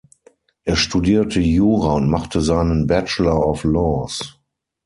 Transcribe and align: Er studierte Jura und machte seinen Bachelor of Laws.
Er 0.63 0.77
studierte 0.77 1.39
Jura 1.41 1.93
und 1.93 2.09
machte 2.09 2.41
seinen 2.41 2.87
Bachelor 2.87 3.45
of 3.47 3.63
Laws. 3.63 4.39